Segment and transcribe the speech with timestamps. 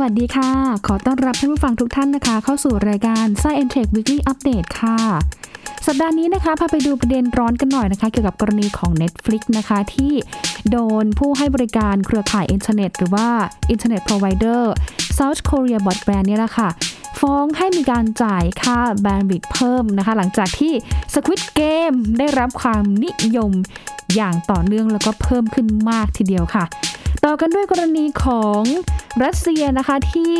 [0.00, 0.50] วัสดีค่ะ
[0.86, 4.96] ขอต้อนรับท่านผู้ฟังทุกท่านนะคะ เข้าสู่รายการ Science Tech Weekly Update ค่ะ
[5.86, 10.12] สัปดาห์นี้นะคะพาไปดูประเด็นร้อนกันหน่อยนะคะ เกี่ยวกับกรณีของ Netflix นะคะที่
[10.70, 13.28] โดนผู้ให้บริการเครือข่ายอินเทอร์เน็ตหรือว่า
[13.72, 14.62] Internet Provider
[15.18, 16.68] South Korea Broadband เนี่ยแหละค่ะ
[17.20, 20.72] ฟ้องให้มีการจ่ายค่าแบนด์วิดต์เพิ่มนะคะ หลังจากที่
[21.14, 23.52] Squid Game ได้รับความนิยม
[24.14, 26.64] อย่างต่อเนื่องแล้วก็เพิ่มขึ้นมากทีเดียวค่ะ
[27.24, 28.62] ต่อกันด้วยกรณีของ
[29.24, 30.34] รัสเซียนะคะที่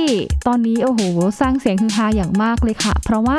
[0.47, 1.01] ตอนนี้โอ้โห
[1.41, 3.39] สร้างเสียงฮือฮาอย่างมากเลยค่ะ เพราะว่า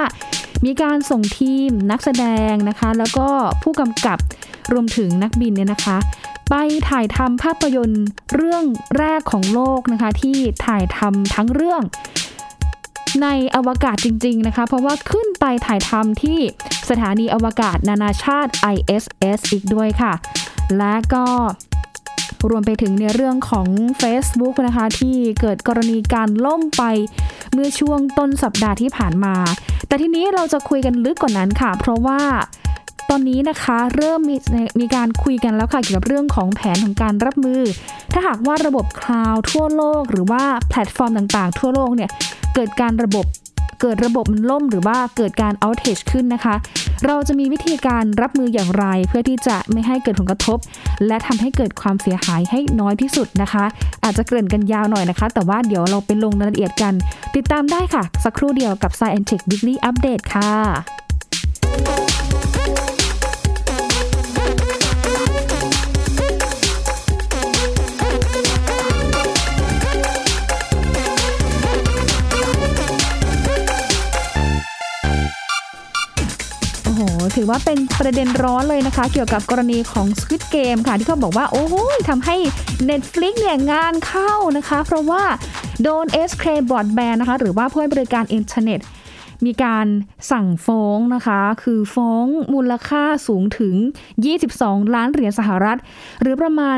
[0.66, 3.28] มีการส่งทีมนักแสดงนะคะ แล้วก็
[3.64, 4.18] ผู้กำกับ
[4.74, 5.98] รวมถึงนักบินเนี่ยนะคะ
[6.50, 6.56] ไป
[6.90, 8.64] ถ่ายทำภาพยนตร์เรื่อง
[8.98, 11.82] แรกของโลกนะคะ ที่ถ่ายทำทั้งเรื่อง
[13.22, 16.40] ในอวกาศจริง ๆนะคะ เพราะว่าขึ้นไปถ่ายทำที่
[16.90, 20.14] สถานีอวกาศนานาชาติ ISS อีกด้วยค่ะ
[20.78, 21.26] และก็
[22.50, 23.68] รวมไปถึงในเรื่องของ
[24.02, 26.84] Facebook นะคะ ที่เกิดกรณีการล่มไป
[27.54, 29.36] เมื่อช่วงต้นสัปดาห์ที่ผ่านมา
[29.88, 32.20] แต่ทีนี้เราจะคุยกันลึกกว่านั้นค่ะ เพราะว่า
[33.10, 34.36] ตอนนี้นะคะเริ่มมี
[34.80, 37.62] มีการคุยกันแล้วค่ะเกี่ยวกับเรื่องของแผนของการรับมือ
[38.14, 42.10] ถ้าหากว่าระบบคลาวด์ทั่วโลก หรือว่าแพลตฟอร์มต่างๆ ทั่วโลกเนี่ย
[42.56, 43.26] เกิดการระบบ
[43.82, 46.56] เกิดระบบมันล่มหรือว่าเกิดการ outage ขึ้นนะคะ
[47.06, 50.58] เราจะมีวิธีการรับมืออย่างไร เพื่อที่จะไม่ให้เกิดผลกระทบ
[51.08, 53.66] และทำให้เกิดความเสียหายให้น้อยที่สุดนะคะ
[54.04, 56.94] อาจจะเกริ่นกันยาวหน่อยนะคะ แต่ว่าเดี๋ยวเราไปลงรายละเอียดกัน
[57.36, 62.07] ติดตามได้ค่ะ สักครู่เดียวกับ Science Tech Weekly Update ค่ะ
[77.50, 81.76] ว่าเป็นประเด็นร้อนเลยนะคะ เกี่ยวกับกรณีของ Squid Game ค่ะ ที่เขาบอกว่า โอ้โห
[82.10, 82.36] ทำให้
[82.90, 85.24] Netflix เนี่ยงานเข้านะคะ เพราะว่า
[85.84, 88.80] โดน SK Broadband นะคะ หรือว่าผู้ให้บริการอินเทอร์เน็ต
[89.46, 89.88] มีการ
[90.32, 93.76] สั่งฟ้องนะคะ คือฟ้องมูลค่าสูงถึง
[94.36, 95.78] 22 ล้านเหรียญสหรัฐ
[96.22, 96.78] หรือประมาณ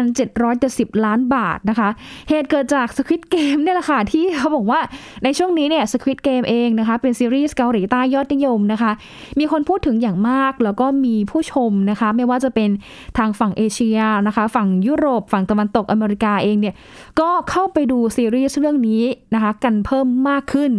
[0.52, 1.90] 770 ล้านบาทนะคะ
[2.30, 4.80] เหตุเกิดจาก Squid Game เนี่ยแหละค่ะที่เขาบอกว่า
[5.24, 8.92] ในช่วงนี้เนี่ย Squid Game เองนะคะ เป็นซีรีส์เกาหลีใต้ยอดนิยมนะคะ
[9.40, 12.70] มีคนพูดถึงอย่างมาก แล้วก็มีผู้ชมนะคะ ไม่ว่าจะเป็น
[13.18, 16.76] ทางฝั่งเอเชียนะคะ ฝั่งยุโรป ฝั่งตะวันตกอเมริกาเองเนี่ย
[17.20, 19.04] ก็เข้าไปดูซีรีส์เรื่องนี้
[19.34, 20.72] นะคะ กันเพิ่มมากขึ้น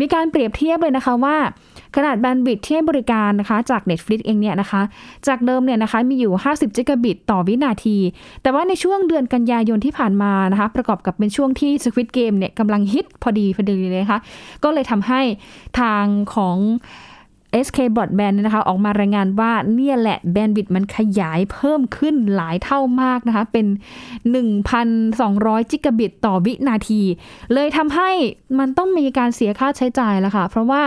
[0.00, 1.36] มีการเปรียบเทียบเลยนะคะว่า
[1.96, 4.82] ขนาดแบนด์วิดที่ให้บริการนะคะจาก Netflix เองเนี่ยนะคะ
[5.26, 7.96] จากเดิมเนี่ยนะคะมีอยู่ 50 จิกะบิตต่อวินาที
[8.42, 14.20] แต่ว่าในช่วงเดือนกันยายนที่ผ่านมานะคะ ประกอบกับเป็นช่วงที่ Squid Game เนี่ยกำลังฮิตพอดีพอดีเลยนะคะ
[14.64, 15.20] ก็เลยทำให้
[15.80, 16.04] ทาง
[16.34, 16.56] ของ
[17.66, 23.66] SK Broadband เนี่ยนะคะ ออกมารายงานว่าเนี่ยแหละแบนด์วิดต์มันขยายเพิ่มขึ้นหลายเท่ามากนะคะ เป็น
[24.48, 27.02] 1,200 จิกะบิตต่อวินาที
[27.52, 28.10] เลยทำให้
[28.58, 30.82] มันต้องมีการเสียค่าใช้จ่ายแล้วค่ะ เพราะว่า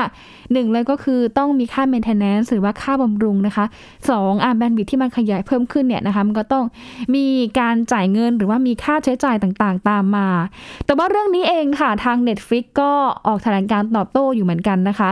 [0.53, 3.65] หนึ่งเลยก็คือต้องมีค่า maintenance หรือว่าค่าบำรุงนะคะ
[4.09, 6.65] สองอะแบนด์วิดต์ที่มันขยายเพิ่มขึ้นเนี่ยนะคะ มันก็ต้อง
[7.15, 7.25] มี
[7.59, 10.27] การจ่ายเงินหรือว่ามีค่าใช้จ่ายต่างๆ ตามมา
[10.85, 12.91] แต่ว่าเรื่องนี้เองค่ะทาง Netflix ก็
[13.27, 15.09] ออกแถลงการตอบโต้อยู่เหมือนกันนะคะ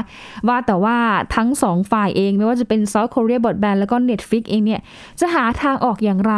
[0.48, 0.98] ว่าแต่ว่า
[1.36, 4.81] ทงสองฝ่ายเอง ไม่ว่าจะเป็น South Korea Broadband แล้วก็ Netflix เองเนี่ย
[5.19, 6.35] จะหาทางออกอย่างไร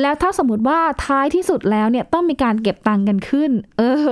[0.00, 4.10] แล้วถ้าสมมติว่าท้ายที่สุดแล้วเนี่ยต้องมีการเก็บตังค์กันขึ้น เออ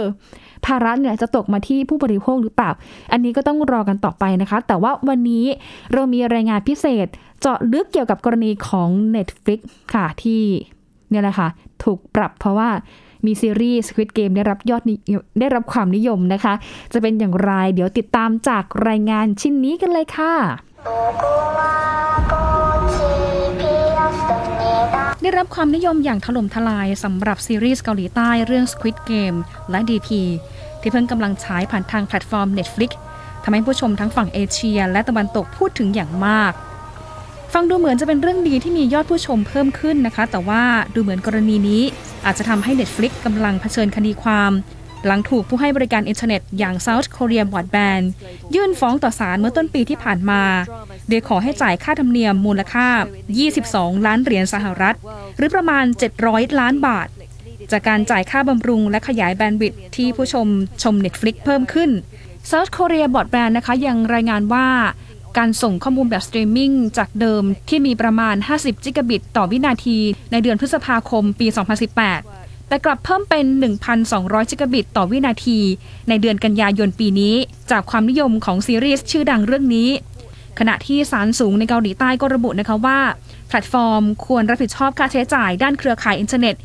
[0.67, 2.71] ภาระเนี่ยจะตกมาที่ผู้บริโภคหรือเปล่า
[3.13, 5.45] อันนี้ก็ต้องรอกันต่อไปนะคะ แต่ว่าวันนี้
[5.93, 7.07] เรามีรายงานพิเศษ
[7.41, 9.61] เจาะลึกเกี่ยวกับกรณีของ Netflix
[9.95, 10.43] ค่ะที่
[11.11, 11.49] เนี่ยแหละค่ะ
[11.85, 12.71] ถูกปรับเพราะว่า
[13.27, 14.83] มีซีรีส์ Squid Game ได้รับยอด
[15.41, 16.55] ได้รับความนิยมนะคะ
[16.93, 20.35] จะเป็นอย่างไรเดี๋ยวติดตามจากรายงานชิ้นนี้กันเลยค่ะ
[25.23, 29.39] ได้รับความนิยมอย่างถล่มทลายสำหรับซีรีส์เกาหลีใต้เรื่อง Squid Game
[29.71, 30.09] และ DP
[30.81, 32.91] ที่เพิ่งกำลังฉายผ่านทางแพลตฟอร์ม Netflix
[33.45, 36.53] ทำให้ผู้ชมทั้งฝั่งเอเชียและตะวันตกพูดถึงอย่างมาก
[37.55, 40.63] ฟังดูเหมือนจะเป็นเรื่องดีที่มียอดผู้ชมเพิ่มขึ้นนะคะ แต่ว่า
[40.95, 41.83] ดูเหมือนกรณีนี้
[42.25, 44.53] อาจจะทำให้ Netflix กำลังเผชิญคดีความ
[45.07, 48.05] หลังถูกผู้ให้บริการอินเทอร์เน็ตอย่าง South Korea Broadband
[48.55, 50.43] ยื่นฟ้องต่อศาลเมื่อต้นปีที่ผ่านมา
[51.09, 52.89] โดยขอให้จ่ายค่าธรรมเนียมมูลค่า
[53.47, 54.97] 22 ล้านเหรียญสหรัฐ
[55.37, 55.85] หรือประมาณ
[56.23, 57.09] 700 ล้านบาท
[57.73, 60.47] จากการจ่ายค่าบำรุงและขยายแบนด์วิดท์ที่ผู้ชม
[60.83, 61.91] ชม Netflix เพิ่มขึ้น
[62.51, 64.69] South Korea Broadband นะคะยังรายงานว่า
[65.39, 69.99] การส่งข้อมูลแบบสตรีมมิ่งจากเดิมที่มีประมาณ 50 จิกะบิตต่อวินาที
[70.33, 71.47] ในเดือนพฤษภาคมปี
[72.09, 73.45] 2018 แต่กลับเพิ่มเป็น
[73.99, 75.59] 1,200 จิกะบิตต่อวินาที
[76.09, 77.35] ในเดือนกันยายนปีนี้
[77.71, 79.89] จากความนิยมของซีรีส์ชื่อดังเรื่องนี้
[80.59, 82.99] ขณะที่ศาลสูงในเกาหลีใต้ก็ระบุนะคะว่า
[83.49, 86.57] แพลตฟอร์มควรรับผิดชอบค่าใช้จ่ายด้านเครือข่ายอินเทอร์เน็ต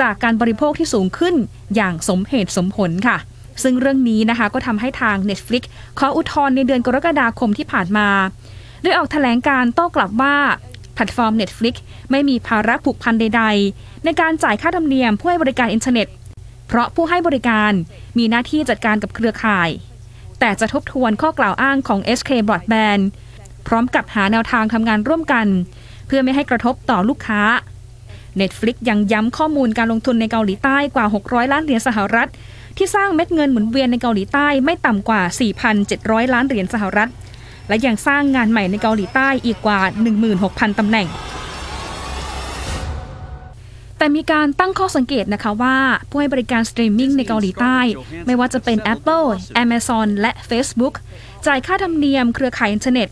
[0.00, 1.34] จากการบริโภคที่สูงขึ้น
[1.76, 3.16] อย่างสมเหตุสมผลค่ะ
[3.62, 5.62] ซึ่งเรื่องนี้นะคะก็ทำให้ทาง Netflix
[5.98, 8.08] ขออุทธรณ์ในเดือนกรกฎาคมที่ผ่านมา
[8.82, 10.36] โดยออกแถลงการณ์โต้กลับว่า
[10.94, 11.74] แพลตฟอร์ม Netflix
[12.10, 13.42] ไม่มีภาระผูกพันใด
[13.74, 16.08] ๆ ในการจ่ายค่าธรรมเนียมผู้ให้บริการอินเทอร์เน็ต
[16.68, 17.72] เพราะผู้ให้บริการ
[18.18, 19.68] มีหน้าที่จัดการกับเครือข่าย
[20.40, 23.02] แต่จะทบทวนข้อกล่าวอ้างของ SK Broadband
[23.66, 25.46] พร้อมกับหาแนวทางทำงานร่วมกัน
[26.06, 27.42] เพื่อไม่ให้กระทบต่อลูกค้า
[28.40, 32.28] Netflix ยังย้ำข้อมูลการลงทุนในเกาหลีใต้กว่า 600 ล้านเหรียญสหรัฐ
[32.76, 35.22] ที่สร้างเม็ดเงินหมุนเวียนในเกาหลีใต้ไม่ต่ำกว่า
[35.76, 37.10] 4,700 ล้านเหรียญสหรัฐ
[37.68, 39.80] และยังสร้างงานใหม่ในเกาหลีใต้อีกกว่า
[40.28, 41.06] 16,000ตำแหน่ง
[43.98, 45.76] แต่มีการตั้งข้อสังเกตนะคะว่า
[46.08, 47.78] ผู้ให้บริการสตรีมมิ่งในเกาหลีใต้
[48.26, 49.26] ไม่ว่าจะเป็น Apple,
[49.62, 50.94] Amazon และ Facebook
[51.46, 53.08] จ่ายค่าธรรมเนียมเครือข่ายอินเทอร์เน็ต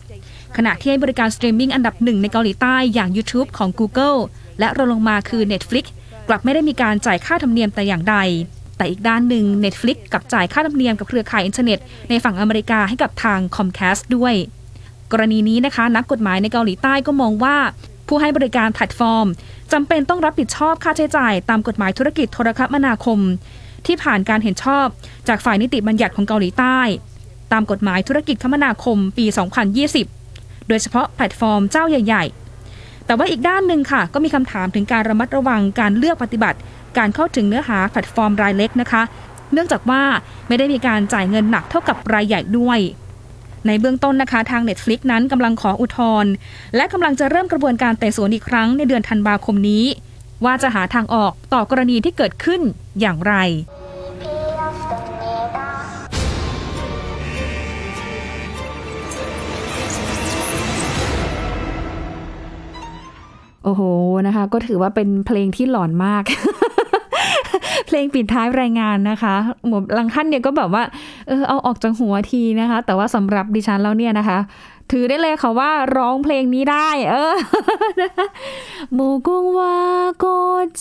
[0.57, 4.19] ขณะที่ผู้ให้บริการสตรีมมิ่งอันดับหนึ่งในเกาหลีใต้อย่าง YouTube ของ Google
[4.59, 5.85] และรองลงมาคือ Netflix
[6.27, 8.17] กลับไม่ได้มีการจ่ายค่าธรรมเนียมแต่อย่างใด
[8.77, 11.79] แต่อีกด้านหนึ่ง Netflix กับจ่ายค่าธรรมเนียมกับเครือข่ายอินเทอร์เน็ต
[12.09, 14.33] ในฝั่งอเมริกาให้กับทาง Comcast ด้วย
[15.11, 17.57] กรณีนี้นะคะ นักกฎหมายในเกาหลีใต้ก็มองว่า
[18.07, 19.27] ผู้ให้บริการแพลตฟอร์ม
[19.73, 23.19] จำเป็นต้องรับผิดชอบค่าใช้จ่าย ตามกฎหมายธุรกิจโทรคมนาคม
[23.85, 24.87] ที่ผ่านการเห็นชอบ
[25.27, 26.79] จากฝ่ายนิติบัญญัติของเกาหลีใต้
[27.53, 29.25] ตามกฎหมายธุรกิจคมนาคมปี
[29.97, 32.25] 2020 โดยเฉพาะแพลตฟอร์มเจ้าใหญ่
[32.65, 36.57] ๆ แต่ว่าอีกด้านหนึ่งค่ะ ก็มีคำถามถึงการระมัดระวังการเลือกปฏิบัติ
[36.97, 39.01] การเข้าถึงเนื้อหาแพลตฟอร์มรายเล็กนะคะ
[39.53, 40.01] เนื่องจากว่า
[40.47, 42.79] ไม่ได้มีการจ่ายเงินหนักเท่ากับรายใหญ่ด้วย
[43.67, 46.31] ในเบื้องต้นนะคะทาง Netflix นั้นกำลังขออุทธรณ์
[46.75, 49.83] และกำลังจะเริ่มกระบวนการไต่สวนอีกครั้งในเดือนธันวาคมนี้
[50.45, 52.61] ว่าจะหาทางออกต่อกรณีที่เกิดขึ้น
[52.99, 53.35] อย่างไร
[63.63, 63.81] โอ้โห
[64.27, 66.23] นะคะ ก็ถือว่าเป็นเพลงที่หลอนมาก
[67.85, 69.35] เพลงปิดท้ายรายงานนะคะ
[69.67, 70.83] หมบางท่านเนี่ยก็แบบว่า
[71.27, 74.39] เออเอาออกจากหัวทีนะคะ แต่ว่าสำหรับดิฉันแล้วเนี่ยนะคะ
[74.91, 77.35] ถือได้เลยค่ะว่าร้องเพลงนี้ได้ เออ
[78.93, 79.77] โมกงวา
[80.17, 80.25] โก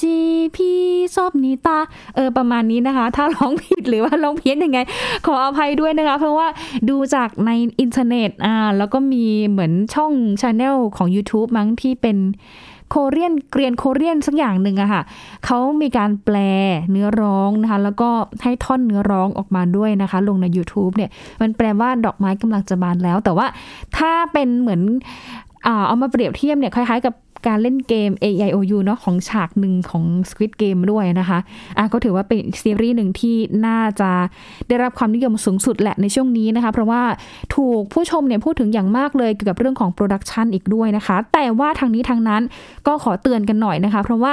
[0.01, 0.19] จี
[0.57, 0.81] พี่
[1.15, 1.79] ซอบนิตา
[2.15, 4.79] เออประมาณนี้นะคะ ถ้าร้องผิดหรือว่าร้องเพี้ยนยังไง
[5.27, 6.49] ขออภัยด้วยนะคะ เพราะว่า
[6.91, 12.17] ดูจากในอินเทอร์เน็ตอ่าแล้วก็มีเหมือนช่องchannel ของ YouTube มั้งที่เป็น
[12.97, 15.03] Korean เกรียน Korean สักอย่างหนึ่งอะค่ะ
[15.47, 16.37] เขามีการแปล
[16.91, 18.11] เนื้อร้องนะคะ แล้วก็
[18.43, 21.11] ให้ท่อนเนื้อร้องออกมาด้วยนะคะ ลงใน YouTube เนี่ย
[21.41, 23.47] มันแปลว่าดอกไม้กำลังจะบานแล้ว แต่ว่า
[23.97, 24.81] ถ้าเป็นเหมือน
[25.87, 27.15] เอามาเปรียบเทียบเนี่ยคล้ายๆกับ
[27.47, 31.39] การเล่นเกม A I O U เนาะของฉากหนึ่งของ Squid Game ด้วยนะคะ
[31.79, 33.37] อะก็ถือว่าเป็นซีรีส์หนึ่งที่
[33.67, 34.11] น่าจะ
[34.69, 37.03] ได้รับความนิยมสูงสุดแหละในช่วงนี้นะคะ เพราะว่า
[37.55, 42.43] ถูกผู้ชมเนี่ยพูดถึงอย่างมากเลยเกี่ยวกับเรื่องของโปรดักชันอีกด้วยนะคะ แต่ว่าทางนี้ทางนั้น
[42.87, 44.33] ก็ขอเตือนกันหน่อยนะคะ เพราะว่า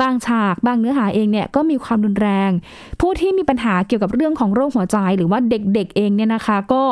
[0.00, 2.50] บางฉากบางเนื้อหาเองเนี่ยก็มีความรุนแรง
[3.00, 6.82] ผู้ที่มีปัญหาเกี่ยวกับเรื่องของโรคหัวใจ หรือว่าเด็กๆเองเนี่ยนะคะ ก็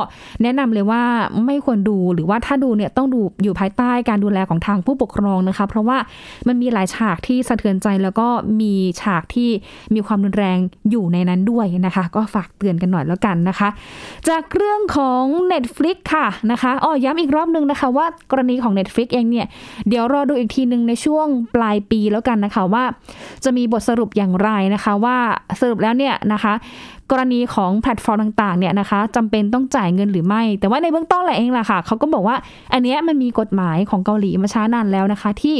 [0.42, 1.02] แนะนำเลยว่า
[1.46, 5.98] ไม่ควรดูหรือว่าถ้าดูเนี่ยต้องดูอยู่ภายใต้การดูแลของทางผู้ปกครองนะคะเพราะว่า
[6.48, 8.28] มันมีหลายฉากที่สะเทือนใจแล้วก็
[8.60, 8.72] มี
[9.02, 9.50] ฉากที่
[9.94, 10.58] มีความรุนแรง
[10.90, 13.68] อยู่ในนั้นด้วยนะคะ ก็ฝากเตือนกันหน่อยแล้วกันนะคะ
[14.28, 15.22] จากเรื่องของ
[15.52, 19.46] Netflix ค่ะนะคะอ๋อย้ำอีกรอบนึงนะคะ ว่ากรณีของ Netflix เองเนี่ย
[19.88, 22.84] เดี๋ยวรอดูอีกทีหนึ่งในช่วงปลายปีแล้วกันนะคะว่า
[23.44, 25.16] จะมีบทสรุปอย่างไรนะคะ ว่า
[25.60, 26.54] สรุปแล้วเนี่ยนะคะ
[27.10, 32.36] กรณีของแพลตฟอร์มต่างๆเนี่ยนะคะจำเป็นต้องจ่ายเงินหรือไม่ แต่ว่าในเบื้องต้นแหละเองล่ะค่ะเขาก็บอกว่า
[32.72, 35.56] อันนี้มันมีกฎหมายของเกาหลีมาช้านานแล้วนะคะ ที่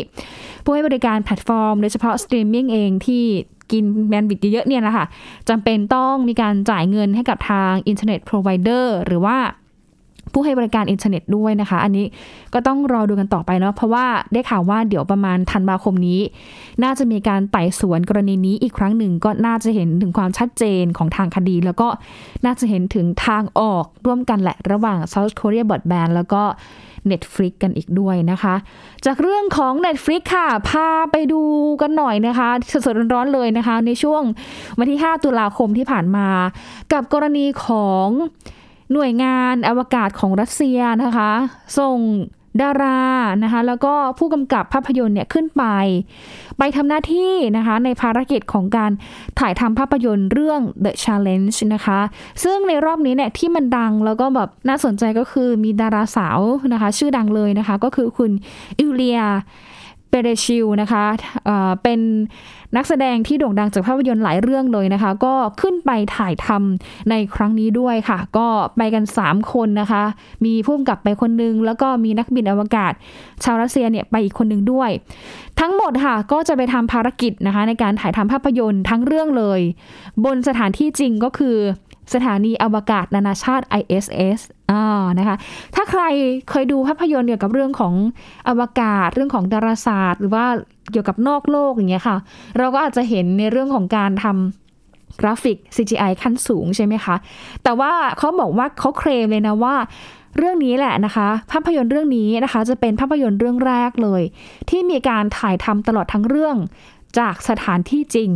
[0.65, 3.25] ผู้ให้บริการแพลตฟอร์มโดยเฉพาะสตรีมมิ่งเองที่
[3.73, 5.05] กิน bandwidth เยอะๆเนี่ยนะคะ
[5.49, 9.37] จำเป็นต้องมีการจ่ายเงินให้กับทาง internet provider หรือว่า
[10.33, 12.07] ผู้ให้บริการอินเทอร์เน็ตด้วยนะคะ อันนี้
[12.55, 16.21] ก็ต้องรอดูกันต่อไปเนาะเพราะว่าได้ข่าวว่าเดี๋ยวประมาณธันวาคมนี้
[16.83, 21.89] น่าจะมีการไต่สวนกรณีนี้อีกครั้งหนึ่งก็น่าจะเห็นถึงความชัดเจนของทางคดี แล้วก็
[22.45, 26.43] น่าจะเห็นถึงทางออกร่วมกันแหละระหว่าง South Korea Broadband แล้วก็
[27.11, 28.55] Netflix กันอีกด้วยนะคะ
[29.07, 31.43] จากเรื่องของ Netflix ค่ะ พาไปดู
[31.81, 32.49] กันหน่อยนะคะ
[32.87, 34.23] สดๆร้อนๆเลยนะคะ ในช่วง
[34.79, 36.29] วันที่ 5 ตุลาคมที่ผ่านมา
[36.93, 38.09] กับกรณีของ
[38.93, 41.31] หน่วยงานอวกาศของรัสเซียนะคะ
[41.79, 41.99] ส่ง
[42.63, 43.03] ดารา
[43.43, 45.65] นะคะแล้วก็ผู้กำกับภาพยนตร์เนี่ยขึ้นไป
[46.59, 48.91] ไปทำหน้าที่นะคะในภารกิจของการ
[49.39, 52.01] ถ่ายทำภาพยนตร์เรื่อง The Challenge นะคะ
[52.45, 56.41] ซึ่งในรอบนี้เนี่ยที่มันดังแล้วก็แบบน่าสนใจก็คือมีดาราสาว
[56.73, 58.31] นะคะ ชื่อดังเลยนะคะ ก็คือคุณ
[58.79, 59.21] อิเลีย
[60.11, 61.05] เปเรชิลนะคะ
[61.45, 62.01] เอ่อเป็น
[62.77, 68.47] นักแสดงที่โด่งดังจากภาพยนตร์หลายเรื่องเลยนะคะ ก็ขึ้นไปถ่ายทำในครั้งนี้ด้วยค่ะ ก็
[68.77, 70.03] ไปกัน 3 คนนะคะ
[70.45, 72.93] มีผู้กำกับไปคนนึง แล้วก็มีนักบินอวกาศ
[73.45, 74.91] ชาวรัสเซียเนี่ยไปอีกคนนึงด้วย
[75.61, 79.61] ทั้งหมดค่ะ ก็จะไปทำภารกิจนะคะ ในการถ่ายทำภาพยนตร์ทั้งเรื่องเลย
[80.25, 81.57] บนสถานที่จริงก็คือ
[82.15, 85.37] สถานีอวกาศนานาชาติ ISS อ่านะคะ
[85.75, 86.03] ถ้าใคร
[86.51, 87.95] เคยดูภาพยนตร์เกี่ยวกับเรื่องของ
[88.49, 90.45] อวกาศ เรื่องของดาราศาสตร์ หรือว่า
[90.93, 92.17] เกี่ยวกับนอกโลกอย่างเงี้ยค่ะ
[92.59, 97.17] เราก็อาจจะเห็นในเรื่องของการทำกราฟิก CGI ขั้นสูงใช่ไหมคะ
[97.63, 99.75] แต่ว่าเขาบอกว่าเขาเคลมเลยนะว่า
[100.37, 104.23] เรื่องนี้แหละนะคะ ภาพยนตร์เรื่องนี้นะคะ จะเป็นภาพยนตร์เรื่องแรกเลย
[104.71, 106.57] ที่มีการถ่ายทำตลอดทั้งเรื่อง
[107.19, 108.31] จากสถานที่จริง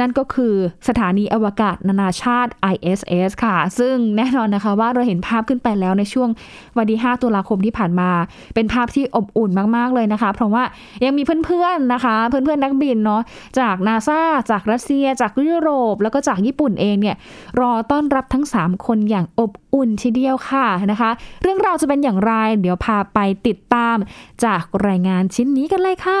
[0.00, 0.54] นั่นก็คือ
[0.88, 6.28] สถานีอวกาศนานาชาติ ISS ค่ะ ซึ่งแน่นอนนะคะว่าเราเห็นภาพขึ้นไปแล้วในช่วง
[6.76, 8.10] วันที่ 5 ตุลาคมที่ผ่านมา
[8.54, 10.62] เป็นภาพที่อบอุ่นมาก ๆ เลยนะคะ เพราะว่า
[11.04, 13.22] ยังมีเพื่อนๆนะคะ เพื่อนๆนักบินเนาะ
[13.60, 17.16] จากนาซาจากรัสเซีย จากยุโรป แล้วก็จากญี่ปุ่นเองเนี่ย
[17.60, 21.10] รอต้อนรับทั้ง 3 คนอย่างอบอุ่นทีเดียวค่ะนะคะ
[21.42, 23.96] เรื่องราวจะเป็นอย่างไร เดี๋ยวพาไปติดตาม
[24.44, 26.18] จากรายงานชิ้นนี้กันเลยค่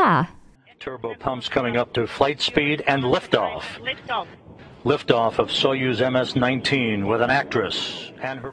[0.84, 3.62] Turbo pumps coming up to flight speed and liftoff.
[3.90, 4.26] Liftoff.
[4.84, 7.76] Liftoff of Soyuz MS-19 with an actress
[8.28, 8.52] and her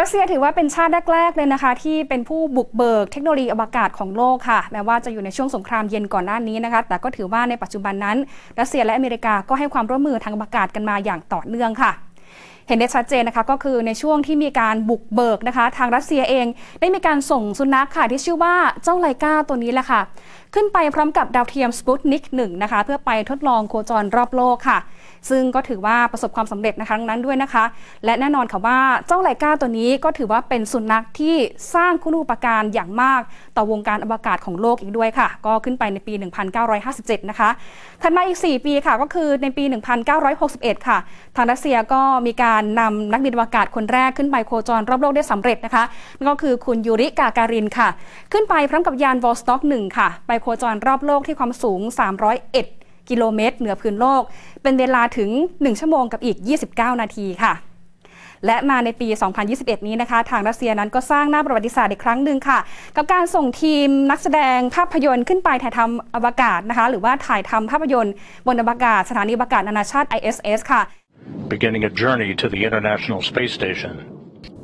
[0.00, 8.16] รัสเซียถือว่าเป็นชาติแรก ๆ เลยนะคะ ที่เป็นผู้บุกเบิกเทคโนโลยีอวกาศของโลกค่ะ แม้ว่าจะอยู่ในช่วงสงครามเย็นก่อนหน้านี้นะคะ แต่ก็ถือว่าในปัจจุบันนั้น
[8.60, 11.92] รัสเซียและอเมริกาก็ให้ความร่วมมือทางอวกาศกันมาอย่างต่อเนื่องค่ะ
[12.72, 16.46] ห็นได้ชัดเจนนะคะก็คือในช่วงที่มีการบุกเบิกนะคะ ทางรัสเซียเอง
[16.80, 20.00] ได้มีการส่งสุนัขค่ะที่ชื่อว่าเจ้าไลกาตัวนี้แหละค่ะ
[20.54, 24.78] ขึ้นไปพร้อมกับดาวเทียมสปุตนิก1นะคะเพื่อไปทดลองโคจรรอบโลกค่ะ
[25.30, 27.64] ซึ่งก็ถือว่าประสบความสำเร็จในครั้งนั้นด้วยนะคะ
[28.04, 31.36] และแน่นอนค่ะว่าเจ้าไลกาตัวนี้ก็ถือว่าเป็นสุนัขที่
[31.74, 33.20] สร้างคุณูปการอย่างมาก
[33.56, 36.14] ต่อวงการอวกาศของโลกอีกด้วยค่ะ ก็ขึ้นไปในปี
[36.72, 37.50] 1957 นะคะ
[38.02, 39.64] ถัดมาอีก 4 ปีค่ะก็คือในปี
[40.26, 40.98] 1961 ค่ะ
[41.36, 45.84] ทางรัสเซียก็มีการนำนักบินอวกาศคนแรกขึ้นไปโคจรรอบโลกได้สำเร็จนะคะ
[46.16, 47.88] นั่นก็คือคุณยูริกาการินค่ะ
[48.32, 54.22] ขึ้นไปพร้อมกับยานวอลสต็อก1ค่ะ ไปโคจรรอบโลกที่ความสูง 301 กิโลเมตร เหนือพื้นโลก
[54.62, 56.36] เป็นเวลาถึง 1 ชั่วโมงกับอีก
[56.68, 57.54] 29 นาทีค่ะ
[58.46, 59.08] และมาในปี
[59.46, 62.58] 2021 นี้นะคะ ทางรัสเซียนั้นก็สร้างหน้าประวัติศาสตร์อีกครั้งหนึ่งค่ะ
[62.96, 68.14] กับการส่งทีมนักแสดงภาพยนตร์ขึ้นไปถ่ายทำอวกาศนะคะ หรือว่าถ่ายทำภาพยนตร์
[68.46, 70.82] บนอวกาศสถานีอวกาศนานาชาติ ISS ค่ะ
[71.52, 73.94] beginning a journey to the International Space Station.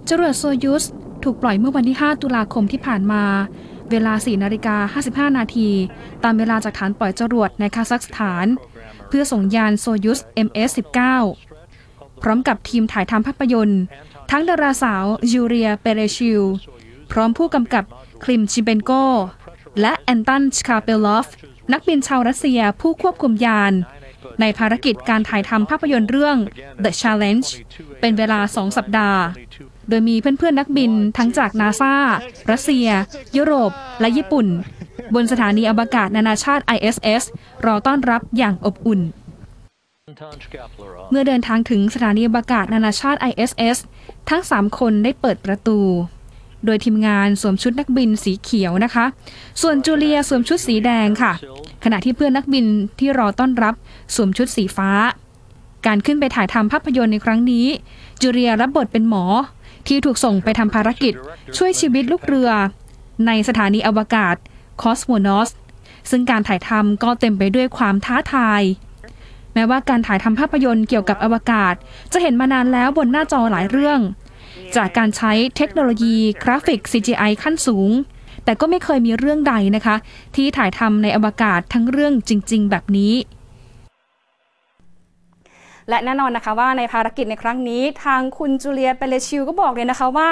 [0.09, 0.85] จรวดโซยุส
[1.25, 3.23] ถูกปล่อยเมื่อวันที่ 5 ตุลาคมที่ผ่านมา
[3.91, 4.77] เวลา 4 นาฬิกา
[5.31, 5.71] 55 นาที
[6.25, 8.47] ตามเวลาจากฐานปล่อยจรวดในคาซัคสถาน
[9.09, 10.99] เพื่อส่งยานโซยุส MS-19
[12.23, 13.83] พร้อมกับทีมถ่ายทำภาพยนตร์
[14.31, 16.43] ทั้งดาราสาวยูเรีย เปเรชิล
[17.13, 17.85] พร้อมผู้กำกับ
[18.25, 18.91] คลิมชิเบนโก
[19.81, 21.27] และแอนตันชคาเปลอฟ
[21.73, 23.73] นักบินชาวรัสเซียผู้ควบคุมยาน
[24.41, 26.37] ในภารกิจการถ่ายทำภาพยนตร์เรื่อง
[26.85, 27.49] The Challenge
[28.01, 29.21] เป็นเวลา 2 สัปดาห์
[29.89, 31.95] โดยมีเพื่อนๆนักบินทั้งจากนาซา
[32.51, 32.89] รัสเซีย
[33.37, 34.47] ยุโรป และญี่ปุ่น
[35.15, 37.23] บนสถานีอวกาศนานาชาติ ISS
[37.67, 39.01] รอต้อนรับอย่างอบอุ่น
[40.11, 41.05] Anton Shkaplerov.
[41.11, 43.77] เมื่อเดินทางถึงสถานีอวกาศนานาชาติ ISS
[44.29, 45.79] ทั้ง 3 คนได้เปิดประตู
[46.65, 49.05] โดยทีมงานสวมชุดนักบินสีเขียวนะคะ
[49.63, 51.33] ส่วนจูเลียสวมชุดสีแดงค่ะ
[51.85, 52.67] ขณะที่เพื่อนนักบิน
[52.99, 53.75] ที่รอต้อนรับ
[54.15, 54.91] สวมชุดสีฟ้า
[55.87, 57.67] การขึ้นไปถ่ายทำภาพยนตร์ในครั้งนี้
[58.21, 59.25] จูเลียรับบทเป็นหมอ
[59.87, 61.15] ที่ถูกส่งไปทำภารกิจ
[61.57, 62.51] ช่วยชีวิตลูกเรือ
[63.27, 64.37] ในสถานีอวกาศ
[64.83, 65.51] คอสโมนอส
[66.11, 68.63] ซึ่งการถ่ายทำก็เต็มไปด้วยความท้าทาย
[69.55, 71.75] แม้ว่าการถ่ายทำภาพยนตร์เกี่ยวกับอวกาศ
[72.13, 74.01] จะเห็นมานานแล้วบนหน้าจอหลายเรื่อง
[74.77, 77.91] จากการใช้เทคโนโลยีกราฟิก CGI ขั้นสูง
[78.45, 79.97] แต่ก็ไม่เคยมีเรื่องใดนะคะ
[80.37, 83.13] ที่ถ่ายทำในอวกาศทั้งเรื่องจริง ๆ แบบนี้
[85.89, 90.31] และแน่นอนนะคะว่าในภารกิจในครั้งนี้ ทางคุณจูเลียเปเลชิลก็บอกเลยนะคะว่า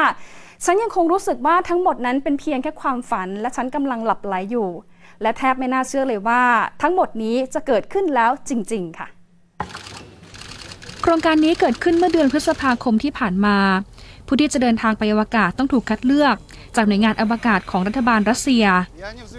[0.65, 4.69] ฉันยังคงรู้สึกว่าทั้งหมดนั้นเป็นเพียงแค่ความฝัน และฉันกำลังหลับไหลอยู่
[5.23, 6.43] และแทบไม่น่าเชื่อเลยว่า
[6.83, 9.07] ทั้งหมดนี้จะเกิดขึ้นแล้วจริง ๆ ค่ะ
[11.03, 13.57] โครงการนี้เกิดขึ้นเมื่อเดือนพฤษภาคมที่ผ่านมา
[14.27, 16.37] ผู้ที่จะเดินทางไปอวกาศต้องถูกคัดเลือก
[16.77, 18.65] จากหน่วยงานอวกาศของรัฐบาลรัสเซีย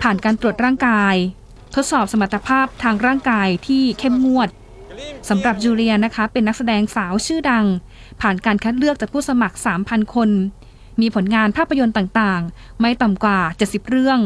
[0.02, 1.16] ผ่านการตรวจร่างกาย
[1.76, 4.50] ทดสอบสมรรถภาพทางร่างกายที่เข้มงวด
[5.30, 7.66] สำหรับจูเลียนะคะ เป็นนักแสดงสาวชื่อดัง
[8.22, 10.30] ผ่านการคัดเลือกจากผู้สมัคร 3,000 คน
[11.02, 14.20] มีผลงานภาพยนตร์ต่างๆ ไม่ต่ำกว่า 70 เรื่อง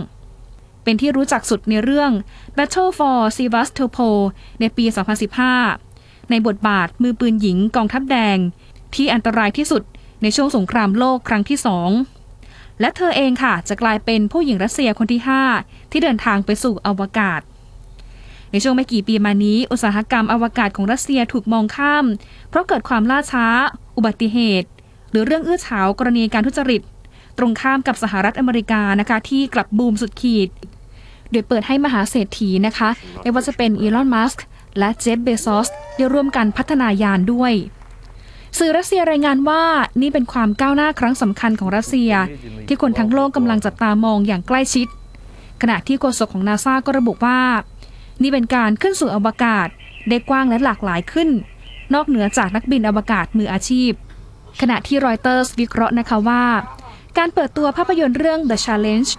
[0.83, 2.11] เป็นที่รู้จักสุดในเรื่อง
[2.57, 4.17] Battle for Sevastopol
[4.59, 4.85] ในปี
[5.57, 8.37] 2015 ในบทบาทมือปืนหญิงกองทัพแดง
[8.95, 9.83] ที่อันตรายที่สุด
[10.21, 11.89] ในช่วงสงครามโลกครั้งที่สอง
[12.79, 15.21] และเธอเองค่ะจะกลายเป็นผู้หญิงรัสเซียคนที่
[15.55, 17.41] 5 ที่เดินทางไปสู่อวกาศ
[18.51, 22.05] ในช่วงไม่กี่ปีมานี้ อุตสาหกรรมอวกาศของรัสเซียถูกมองข้าม
[22.50, 23.46] เพราะเกิดความล่าช้า
[23.98, 24.70] อุบัติเหตุ
[25.12, 26.81] หรือเรื่องอื้อฉาวกรณีการทุจริต
[27.38, 30.50] ตรงข้ามกับสหรัฐอเมริกานะคะที่กลับบูมสุดขีด
[31.31, 32.89] โดยเปิดให้มหาเศรษฐีนะคะ
[33.22, 34.43] ไม่ว่าจะเป็นอีลอนมัสก์
[34.79, 37.53] และเจฟเบซอสได้ร่วมกันพัฒนายานด้วย
[38.58, 39.63] สื่อรัสเซียรายงานว่า
[40.01, 42.12] นี่เป็นความก้าวหน้าครั้งสำคัญของรัสเซีย
[42.67, 44.88] ที่คนทั้งโลกกำลังจับตามองอย่างใกล้ชิด
[45.62, 47.39] ขณะที่โฆษกของนาซาก็ระบุว่า
[48.21, 49.67] นี่เป็นการขึ้นสู่อวกาศ
[50.09, 51.29] ได้กว้างและหลากหลายขึ้น
[51.93, 53.91] นอกเหนือจากนักบินอวกาศมืออาชีพ
[54.61, 56.45] ขณะที่รอยเตอร์สวิเคราะห์นะคะว่า
[57.17, 59.09] การเปิดตัวภาพยนตร์เรื่อง The Challenge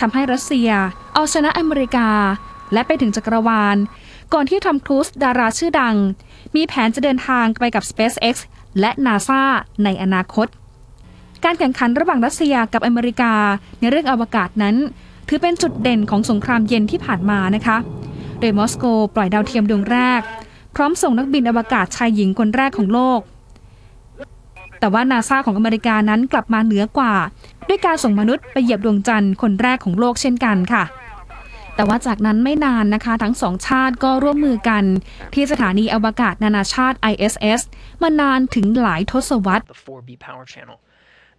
[0.00, 0.70] ทำให้รัสเซีย
[1.14, 2.08] เอาชนะอเมริกา
[2.72, 3.76] และไปถึงจักรวาล
[4.34, 5.96] ก่อนที่ทอมครูซดาราชื่อดัง
[6.56, 8.34] มีแผนจะเดินทางไปกับ SpaceX
[8.80, 9.42] และ NASA
[9.84, 10.46] ในอนาคต
[11.44, 13.34] การแข่งขันระหว่างรัสเซียกับอเมริกา
[13.80, 14.76] ในเรื่องอวกาศนั้น
[15.28, 17.76] ถือเป็นจุดเด่นของสงครามเย็นที่ผ่านมานะคะ
[18.40, 20.20] โดยมอสโกปล่อยดาวเทียมดวงแรก
[20.74, 23.20] พร้อมส่งนักบินอวกาศชายหญิงคนแรกของโลก
[24.80, 27.14] แต่ว่านาซาของอเมริกานั้นกลับมาเหนือกว่า
[27.68, 30.84] ด้วยการส่งมนุษย์ไปเหยียบดวงจันทร์คนแรกของโลกเช่นกันค่ะ
[31.74, 34.84] แต่ว่าจากนั้นไม่นานนะคะ ทั้งสองชาติก็ร่วมมือกัน
[35.34, 37.60] ที่สถานีอวกาศนานาชาติ ISS
[38.02, 40.78] มานานถึงหลายทศวรรษ the 4B power channel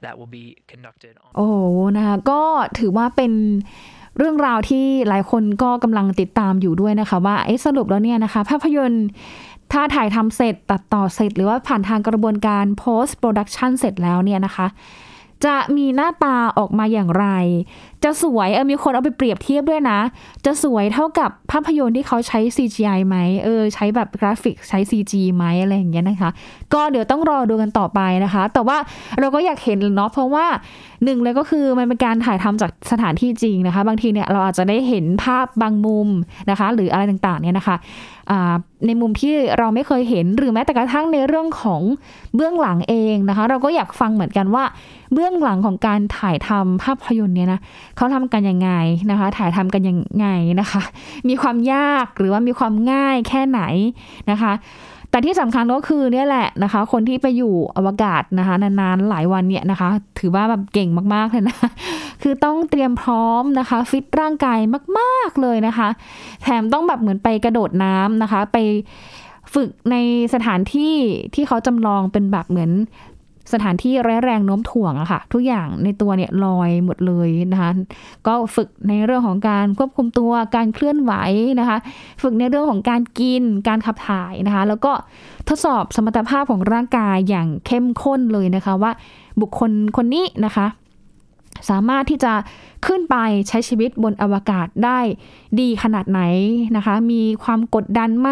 [0.04, 1.56] that will be conducted on โอ้โห
[1.98, 2.42] นะคะก็
[2.80, 3.32] ถือว่าเป็น
[4.20, 9.06] เรื่องราวที่หลายคนก็กำลังติดตามอยู่ด้วยนะคะ ว่าเอ๊ะสรุปแล้วเนี่ยนะคะ ภาพยนตร์
[9.72, 14.68] ถ้าถ่ายทำเสร็จตัดต่อเสร็จ หรือว่าผ่านทางกระบวนการ post production เสร็จแล้วเนี่ยนะคะ
[15.46, 17.28] จะมีหน้าตาออกมาอย่างไร
[18.04, 20.00] จะสวยเออมีคนเอาไปเปรียบเทียบด้วยนะ
[20.46, 26.32] จะสวยเท่ากับภาพยนตร์ที่เขาใช้ CGI ไหมเออใช้แบบกราฟิกใช้ CG ไหมอะไรอย่างเงี้ยนะคะ
[26.74, 28.78] ก็เดี๋ยวต้องรอดูกันต่อไปนะคะ แต่ว่า
[29.20, 30.46] เราก็อยากเห็นเนาะเพราะว่า
[31.04, 36.08] หนึ่งเลยก็คือมันเป็นการถ่ายทำจากสถานที่จริงนะคะ บางทีเนี่ยเราอาจจะได้เห็นภาพบางมุม
[36.50, 37.76] นะคะ หรืออะไรต่างๆเนี่ยนะคะ
[38.88, 41.82] ในมุมที่เราไม่เคยเห็นหรือแม้แต่กระทั่งในเรื่องของ
[42.36, 44.64] เบื้องหลังเองนะคะ เราก็อยากฟังเหมือนกันว่า
[45.14, 47.60] เบื้องหลังของการถ่ายทำภาพยนตร์เนี่ยนะ
[48.00, 48.72] เขาทำกันยังไง
[49.12, 50.28] นะคะ ถ่ายทำกันยังไง
[50.60, 50.82] นะคะ
[51.30, 53.62] มีความยากหรือว่ามีความง่ายแค่ไหน
[54.32, 54.52] นะคะ
[55.12, 61.58] แต่ที่สำคัญก็คือเนี่ยแหละนะคะ คนที่ไปอยู่อวกาศนะคะนานๆหลายวันเนี่ยนะคะ ถือว่าแบบเก่งมากๆเลยนะ
[62.22, 64.60] คือต้องเตรียมพร้อมนะคะ ฟิตร่างกาย
[65.00, 65.88] มากๆเลยนะคะ
[66.44, 68.58] แถมต้องแบบเหมือนไปกระโดดน้ำนะคะ ไป
[69.54, 69.96] ฝึกใน
[70.34, 70.96] สถานที่
[71.36, 72.72] ที่เขาจำลองเป็นแบบเหมือน
[73.54, 77.72] สถานที่แร้แรงโน้มถ่วงอะค่ะ ทุกอย่างในตัวเนี่ยลอยหมดเลยนะคะ
[78.28, 81.14] ก็ฝึกในเรื่องของการควบคุมตัวการเคลื่อนไหว
[81.60, 81.78] นะคะ
[82.22, 84.92] ฝึกในเรื่องของการกินการขับถ่ายนะคะ แล้วก็
[85.50, 88.92] ทดสอบสมรรถภาพของร่างกายอย่างเข้มข้นเลยนะคะว่า
[89.42, 90.68] บุคคลคนนี้นะคะ
[91.70, 92.34] สามารถที่จะ
[92.88, 93.16] ขึ้นไป
[93.48, 95.00] ใช้ชีวิตบนอวกาศได้
[95.60, 96.22] ดีขนาดไหน
[96.76, 98.30] นะคะ มีความกดดันไหม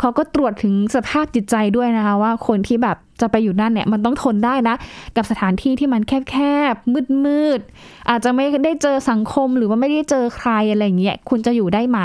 [0.00, 4.76] เขาก็ตรวจถึงสภาพจิตใจด้วยนะคะว่าคนที่แบบจะไปอยู่นั่นเนี่ยมันต้องทนได้นะ
[5.16, 6.36] กับสถานที่ที่มันแค
[6.72, 12.00] บๆมืดๆอาจจะไม่ได้เจอสังคมหรือว่าไม่ได้เจอใครอะไรอย่างเงี้ยคุณจะอยู่ได้ไหม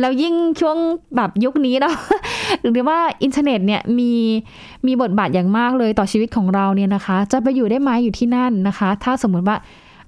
[0.00, 0.76] แล้วยิ่งช่วง
[1.16, 1.94] แบบยุคนี้เนาะ
[2.60, 4.12] หรือว่าอินเทอร์เน็ตเนี่ยมี
[4.86, 9.56] มีบทบาทอย่างมากเลยต่อชีวิตของเราเนี่ยนะคะ จะไปอยู่ได้ไหมอยู่ที่นั่นนะคะ ถ้าสมมุติว่า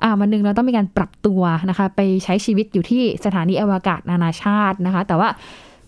[0.02, 5.28] อ่าวันหนึ่งเราต้องมีการปรับตัวนะคะ ไปใช้ชีวิตอยู่ที่สถานีอวกาศนานาชาตินะคะ แต่ว่า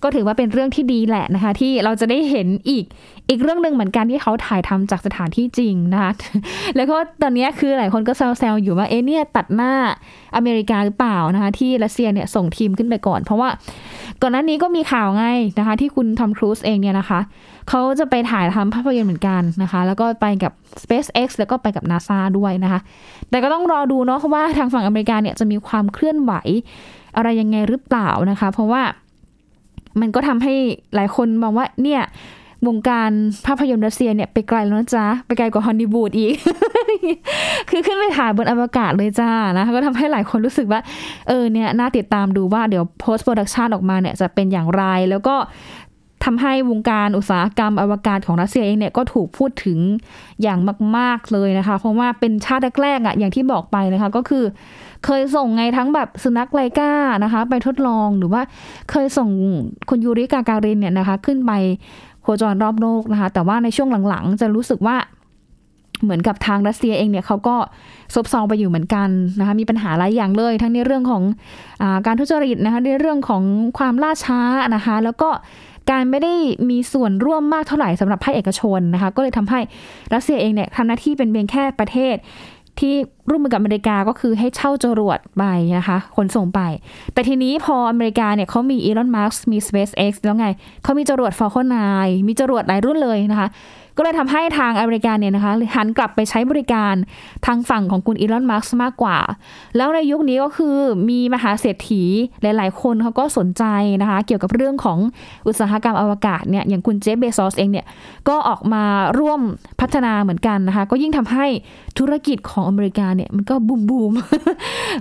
[0.04, 2.84] ก็ถือว่าเป็นเรื่องที่ดีแหละนะคะ ที่เราจะได้เห็นอีก
[3.28, 6.10] อีกเรื่องหนึ่งเหมือนกันที่เขาถ่ายทำจากสถานที่จริงนะคะ
[6.76, 9.72] แล้วก็ตอนนี้คือหลายคนก็แซวๆอยู่ว่าเอ๊ะเนี่ยตัดหน้า
[10.36, 13.48] อเมริกาหรือเปล่านะคะ ที่รัสเซียเนี่ยส่งทีมขึ้นไปก่อน เพราะว่า
[14.22, 15.26] ก่อนหน้านี้ก็มีข่าวไง
[15.58, 17.20] นะคะ ที่คุณทอมครูซเองเนี่ยนะคะ
[17.68, 22.80] เขาจะไปถ่ายทำภาพยนตร์เหมือนกันนะคะ แล้วก็ไปกับ SpaceX แล้วก็ไปกับ NASA ด้วยนะคะ
[23.30, 26.32] แต่ก็ต้องรอดูเนาะเพราะว่าทางฝั่งอเมริกาเนี่ยจะมีความเคลื่อนไหว
[27.16, 28.82] อะไรยังไงหรือเปล่านะคะ เพราะว่า
[30.00, 30.54] มันก็ทำให้
[30.94, 32.02] หลายคนมองว่าเนี่ย
[32.66, 33.10] วงการ
[33.46, 36.34] ภาพยนตร์รัสเซียเนี่ยไปไกลแล้วนะจ๊ะ ไปไกลกว่าฮอลลีวูดอีก
[37.70, 40.80] คือขึ้นไปถ่ายบนอวกาศเลยจ้านะก็ทำให้หลายคนรู้สึกว่า
[41.28, 45.36] เออเนี่ยน่าติดตามดูว่าเดี๋ยว post production ออกมาเนี่ยจะเป็นอย่างไร แล้วก็
[46.24, 49.78] ทำให้วงการอุตสาหกรรมอวกาศของรัสเซียเองเนี่ยก็ถูกพูดถึง
[50.42, 50.58] อย่าง
[50.96, 54.44] มาก ๆเลยนะคะ เพราะว่าเป็นชาติแรกๆอะอย่างที่บอกไปนะคะ ก็คือ
[55.04, 56.92] เคยส่งไงทั้งแบบสุนัขไลกา
[57.24, 58.42] นะคะ ไปทดลองหรือว่า
[58.90, 59.28] เคยส่ง
[59.88, 61.52] คุณยูริกาการินเนี่ยนะคะ ขึ้นไป
[62.22, 64.96] โคจรรอบโลกนะคะ แต่ว่าในช่วงหลังๆ จะรู้สึกว่า
[66.02, 67.56] เหมือนกับทางรัสเซียเองเนี่ยเขาก็
[68.14, 71.22] ซบเซาไปอยู่เหมือนกันนะคะมีปัญหาหลายอย่างเลย ทั้งในเรื่องของ
[71.82, 73.42] อาการทุจริตนะคะในเรื่องของ
[73.78, 74.40] ความล่าช้า
[74.74, 75.30] นะคะ แล้วก็
[75.90, 76.34] การไม่ได้
[76.70, 79.60] มีส่วนร่วมมากเท่าไหร่สำหรับภาคเอกชนนะคะ ก็เลยทำให้
[80.14, 82.16] รัสเซียเองเนี่ยทำหน้าที่เป็นเพียงแค่ประเทศ
[82.80, 82.94] ที่
[83.30, 85.44] ร่วมมือกับอเมริกาก็คือให้เช่าจรวดไป
[85.78, 86.60] นะคะขนส่งไป
[87.12, 90.46] แต่ทีนี้พออเมริกาเนี่ยเขามีอีลอนมาร์กมี SpaceX แล้วไง
[90.82, 93.48] เขามีจรวด Falcon 9มีจรวดหลายรุ่นเลยนะคะ
[93.96, 96.94] ก็เลยทำให้ทางอเมริกาเนี่ยนะคะหันกลับไปใช้บริการ
[97.46, 99.18] ทางฝั่งของคุณอีลอนมาร์กมากกว่า
[99.76, 100.76] แล้วในยุคนี้ก็คือ
[101.10, 102.02] มีมหาเศรษฐี
[102.42, 103.64] หลาย ๆ คนเขาก็สนใจ
[104.02, 104.98] นะคะเกี่ยวกับเรื่องของ
[105.46, 107.86] อุตสาหกรรมอวกาศเนี่ยอย่างคุณเจฟเบซอสเองเนี่ย
[108.28, 108.84] ก็ออกมา
[109.18, 109.40] ร่วม
[109.80, 111.46] พัฒนาเหมือนกันนะคะก็ยิ่งทำให้
[111.98, 114.12] ธุรกิจของอเมริกาเนี่ยมันก็บูมบูม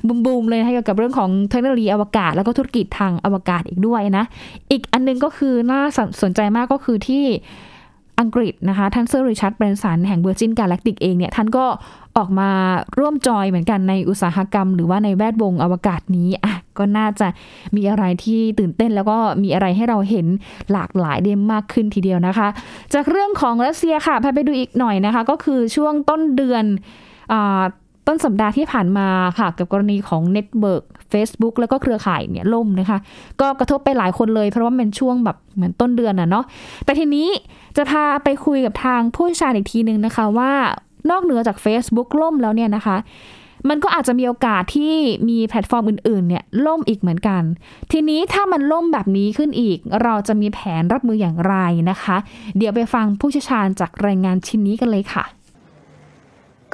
[0.07, 4.25] บูมบูมเลยนะเกี่ยวกับเรื่องของเทคโนโลยีอวกาศ แล้วก็ธุรกิจทางอวกาศอีกด้วยนะ
[4.71, 5.81] อีกอันนึงก็คือน่า
[6.21, 7.25] สนใจมากก็คือที่
[8.19, 11.65] อังกฤษนะคะ ท่านเซอร์ริชาร์ดแบรนสันแห่ง Virgin Galactic เองเนี่ย ท่านก็
[12.17, 12.49] ออกมา
[12.99, 17.27] ร่วมจอยเหมือนกันในอุตสาหกรรม หรือว่าในแวดวงอวกาศนี้อะก็น่าจะ
[17.75, 20.27] มีอะไรที่ตื่นเต้นแล้วก็มีอะไรให้เราเห็น
[20.71, 22.47] หลากหลายเดมมากขึ้นทีเดียวนะคะ
[22.93, 26.63] จากเรื่องของรัสเซียค่ะพาไปดูอีกหน่อยนะคะ ก็คือช่วงต้นเดือน
[27.33, 27.35] อ
[28.07, 29.07] ต้นสัปดาห์ที่ผ่านมา
[29.39, 32.97] ค่ะ กับกรณีของ network Facebook แล้วก็เครือข่ายเนี่ยล่มนะคะ
[33.41, 36.45] ก็กระทบไปหลายคนเลย เพราะว่าเป็นช่วงแบบเหมือนต้นเดือนอะเนาะ
[36.85, 37.27] แต่ทีนี้
[37.77, 40.51] จะพาไปคุยกับทางผู้เชี่ยวชาญอีกทีนึงนะคะ ว่า
[41.09, 42.97] นอกเหนือจาก Facebook ล่มแล้วเนี่ยนะคะ
[43.69, 44.93] มันก็อาจจะมีโอกาสที่
[45.29, 47.41] มีแพลตฟอร์มอื่นๆ เนี่ยล่มอีกเหมือนกัน
[47.91, 51.55] ทีนี้ถ้ามันล่มแบบนี้ขึ้นอีก เราจะมีแผนรับมืออย่างไร
[51.89, 52.17] นะคะ
[52.57, 55.25] เดี๋ยวไปฟังผู้เชี่ยวชาญจากรายงานชิ้นนี้กันเลยค่ะ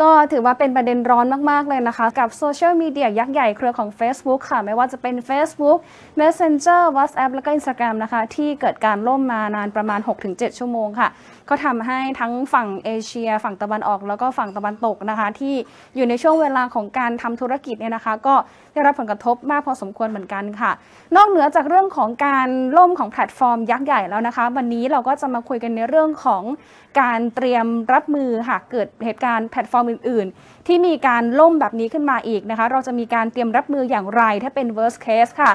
[0.01, 5.77] ก็ถือว่าเป็นประเด็นร้อนมาก ๆ เลยนะคะ กับโซเชียลมีเดียยักษ์ใหญ่เครือของ Facebook ค่ะ ไม่ว่าจะเป็น Facebook
[6.19, 11.09] Messenger WhatsApp แล้วก็ Instagram นะคะ ที่เกิดการล่มมานานประมาณ 6-7 ชั่วโมงค่ะ
[11.49, 15.55] ก็ทำให้ทั้งฝั่งเอเชีย ฝั่งตะวันออกแล้วก็ฝั่งตะวันตกนะคะ ที่
[15.95, 18.35] อยู่ในช่วงเวลาของการทำธุรกิจเนี่ยนะคะ ก็
[18.73, 20.71] ได้รับผลกระทบมากพอสมควรเหมือนกันค่ะ
[21.15, 26.43] นอกเหนือจากเรื่องของการล่มของแพลตฟอร์มยักษ์ใหญ่แล้วนะคะ วันนี้เราก็จะมาคุยกันในเรื่องของ
[27.01, 35.51] การเตรียมรับมือหากเกิดเหตุการณ์แพลตฟอร์มอื่น ๆ ที่มีการล่มแบบนี้ขึ้นมาอีกนะคะ เราจะมีการเตรียมรับมืออย่างไรถ้าเป็น worst case ค่ะ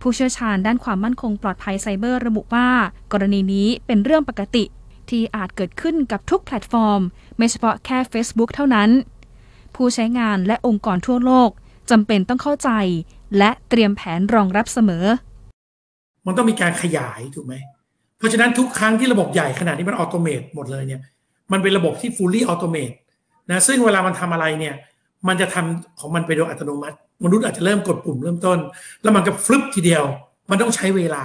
[0.00, 2.66] ผู้เชี่ยวชาญด้านความมั่นคงปลอดภัยไซเบอร์ระบุว่า
[3.12, 4.64] กรณีนี้เป็นเรื่องปกติ
[5.10, 7.00] ที่อาจเกิดขึ้นกับทุกแพลตฟอร์ม
[7.36, 8.90] ไม่เฉพาะแค่ Facebook เท่านั้น
[9.74, 11.50] ผู้ใช้งานและองค์กรทั่วโลก
[11.90, 12.70] จำเป็นต้องเข้าใจ
[13.38, 15.04] และเตรียมแผนรองรับเสมอ
[16.26, 17.54] มันต้องมีการขยายถูกไหม
[18.18, 21.00] เพราะฉะนั้นทุกครั้งที่ระบบใหญ่ขนาดนี้มันออโตเมตหมดเลยเนี่ย
[21.52, 22.94] มันเป็นระบบที่ fully automate
[23.50, 24.74] นะซึ่งเวลามันทำอะไรเนี่ย
[25.28, 28.58] มันจะทำของมันไปโดยอัตโนมัติ มนุษย์อาจจะเริ่มกดปุ่มเริ่มต้น
[29.02, 30.04] แล้วมันก็ฟลิปทีเดียว
[30.50, 31.24] มันต้องใช้เวลา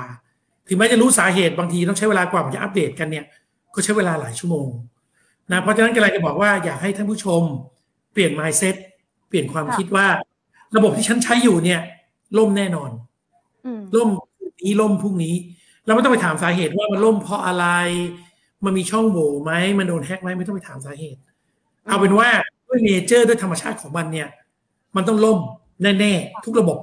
[0.68, 3.26] ถึงแม้จะรู้สาเหตุบางทีต้องใช้เวลากว่ามันจะอัปเดตกันเนี่ย
[3.76, 4.68] ก็ใช้เวลาหลายชั่วโมง
[5.52, 7.42] นะเพราะฉะนั้นก็เลยจะบอกว่าอยากให้ท่านผู้ชม
[8.14, 8.76] เปลี่ยน mindset
[9.30, 10.08] เปลี่ยนความคิดว่า
[10.76, 11.82] ระบบที่ฉันใช้อยู่เนี่ย
[12.38, 12.90] ล่มแน่นอน
[13.96, 15.36] ล่มพรุ่งนี้ล่มพรุ่งนี้
[15.86, 17.66] เราไม่ต้องไปถามสาเหตุว่ามันล่มเพราะอะไร
[18.66, 21.20] มันมีช่องโหว่ไหมมันโดนแฮ็กไหมไม่ต้องไปถามสาเหตุ
[21.88, 22.30] เอาเป็นว่า
[22.68, 24.28] ด้วยเนเจอร์ด้วยธรรมชาติของมันเนี่ย
[24.96, 25.40] มันต้องล่ม
[26.00, 26.78] แน่ๆ ทุกระบบ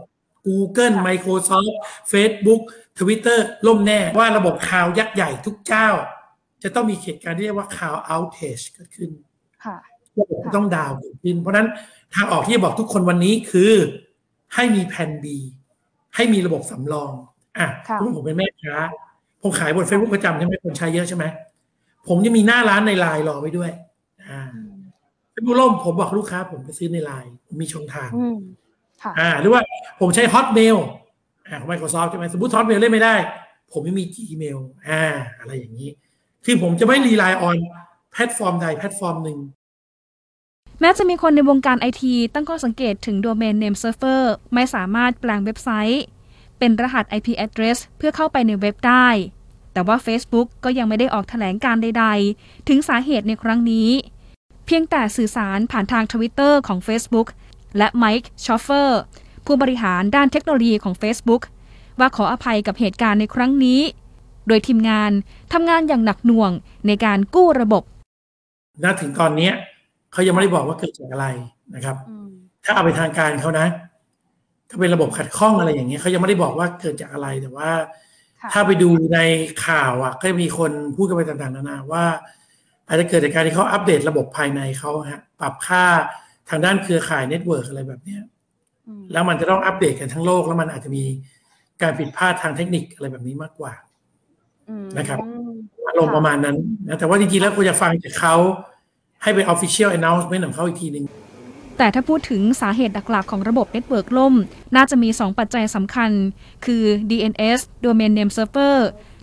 [0.46, 1.75] Google Microsoft
[2.12, 2.62] Facebook
[2.99, 5.88] Twitter ล่มแน่ว่าระบบข่าวยักษ์ใหญ่ทุกเจ้า
[6.62, 9.11] จะต้องมีเหตุการณ์ที่เรียกว่าข่าว outage เกิดขึ้น
[9.64, 9.77] ค่ะ
[10.19, 11.69] ระบบต้องดาวน์เกิดขึ้น เพราะฉะนั้น
[12.14, 13.73] ทางออกที่จะบอกทุกคนวันนี้คือ
[14.55, 15.25] ให้มีแผน B
[16.16, 17.12] ให้มีระบบสำรอง
[17.59, 18.77] อะค่ะสมมติผมเป็นแม่ค้า
[19.42, 21.25] ผมขายบน Facebook ประจำใช่ไหมคนใช้เยอะใช่ไหม
[22.09, 23.71] ผมจะมีหน้าร้านในไลน์รอไว้ด้วย
[24.29, 24.40] อ่า
[25.31, 28.37] เฟซบุ๊กล่มผมบอกลูกค้า ผมไปซื้อในไลน์ผมมีช่องทางอืม
[29.03, 29.62] ค่ะอ่า หรือว่า
[30.01, 30.77] ผมใช้ Hotmail
[31.47, 33.14] อ่าของ Microsoft ใช่ไหมสมมติ Hotmail เล่นไม่ได้
[33.73, 35.03] ผมไม่มี Gmail อ่า
[35.38, 35.88] อะไรอย่างนี้
[36.49, 37.59] คือผมจะไม่ rely on
[38.13, 39.39] แพลตฟอร์มใดแพลตฟอร์มหนึ่ง
[40.81, 44.23] แม้จะมีคนในวงการไอทีตั้งข้อสังเกตถึง Domain Name Server
[44.55, 46.05] ไม่สามารถแปลงเว็บไซต์
[46.59, 49.09] เป็นรหัส IP address เพื่อเข้าไปในเว็บได้
[49.73, 52.07] แต่ว่า Facebook ก็ยังไม่ได้ออกแถลงการณ์ใด
[52.37, 53.89] ๆ ถึงสาเหตุในครั้งนี้
[54.67, 57.29] เพียงแต่สื่อสารผ่านทางทวิตเตอร์ของ Facebook
[57.79, 59.01] และไมค์ชโรปเฟอร์
[59.47, 61.43] ผู้บริหารด้านเทคโนโลยีของ Facebook
[61.99, 63.81] ว่าขออภัยกับเหตุการณ์ในครั้งนี้
[64.49, 65.11] โดยทีมงาน
[65.53, 66.51] ทำงานอย่างหนักหน่วง
[66.87, 67.83] ในการกู้ระบบ
[68.85, 69.53] ณถึงตอนเนี้ย
[70.13, 71.27] เขายังไม่ได้บอกว่าเกิดจากอะไร
[71.75, 71.97] นะครับ
[72.65, 73.67] ถ้าเอาไปทางการเขานะ
[74.69, 77.71] ถ้าเป็นระบบขัดข้องอะไรอย่างเงี้ยเขายังไม่ได้บอกว่าเกิดจากอะไรแต่ว่า
[78.41, 79.19] ค่ะถ้าไปดูใน
[79.67, 82.05] ข่าวอะ ก็มีคนพูดกันไปต่างๆนานาว่า
[82.89, 85.85] อาจจะเกิดจากการที่เขาอัปเดตระบบภายในเขาฮะ ปรับค่า
[86.51, 88.23] ทางด้านเครือข่าย network อะไรแบบเนี้ย
[89.13, 91.05] แล้วมันจะต้องอัปเดตกันทั้งโลก แล้วมันอาจจะมี
[91.83, 93.73] การผิดพลาดทางเทคนิคอะไรแบบนี้มากกว่า
[94.98, 95.18] นะครับ
[95.88, 98.35] อารมณ์ประมาณนั้นนะแต่ว่าจริงๆแล้วควรจะฟังจากเขา
[99.22, 101.05] ให้เป็น official announcement ของเขาอีกทีหนึ่ง
[101.79, 104.35] แต่ถ้าพูดถึงสาเหตุหลักๆของระบบ network ล่ม
[104.76, 106.11] น่าจะมี 2 ปัจจัยสำคัญ
[106.64, 108.76] คือ DNS Domain Name Server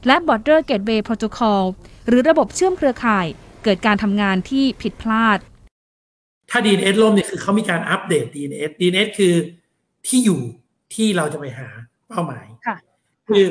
[0.08, 1.62] และ Border Gateway Protocol
[2.08, 3.26] หรือระบบเชื่อมเครือข่าย
[3.64, 5.38] เกิดการทำงานที่ผิดพลาด
[6.50, 9.34] ถ้า DNS ล่มเนี่ยคือเขามีการอัปเดต DNS DNS คือ
[10.08, 10.42] ที่อยู่
[10.94, 11.68] ที่เราจะไปหา
[12.10, 12.78] เป้าหมายค่ะ
[13.28, 13.44] คือ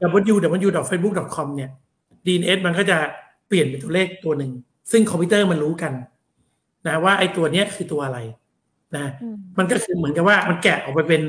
[0.00, 1.70] www.facebook.com เนี่ย
[2.26, 2.98] DNS มันก็จะ
[3.48, 4.52] เปลี่ยนเป็นตัวเลขตัวหนึ่ง
[4.90, 5.92] ซึ่งคอมพิวเตอร์มันรู้กัน
[6.86, 8.18] นะว่าไอ้ตัวเนี้ยคือตัวอะไร
[8.96, 11.22] นะอืมมันก็คือเหมือนกับว่ามันแกะออกไปเป็น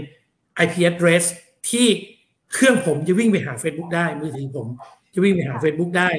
[0.63, 1.23] IP address
[1.69, 1.87] ที่
[2.53, 4.67] เครื่องผมจะวิ่งไปหา Facebook ได้มือถือผม
[5.13, 6.09] จะวิ่งไปหา Facebook ได้